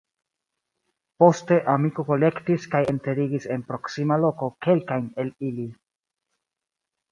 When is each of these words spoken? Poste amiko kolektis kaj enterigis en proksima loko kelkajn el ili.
Poste 1.23 1.57
amiko 1.73 2.05
kolektis 2.07 2.65
kaj 2.73 2.81
enterigis 2.95 3.47
en 3.57 3.67
proksima 3.69 4.19
loko 4.25 4.51
kelkajn 4.69 5.09
el 5.27 5.33
ili. 5.53 5.71